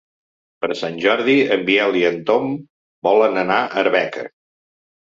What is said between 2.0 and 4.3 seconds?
i en Tom volen anar a Arbeca.